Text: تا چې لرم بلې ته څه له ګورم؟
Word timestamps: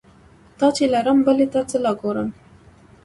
تا 0.57 0.67
چې 0.75 0.83
لرم 0.93 1.17
بلې 1.25 1.47
ته 1.53 1.59
څه 1.69 1.77
له 1.85 1.91
ګورم؟ 1.99 2.29